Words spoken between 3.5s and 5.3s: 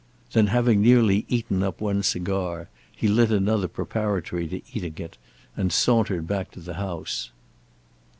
preparatory to eating it,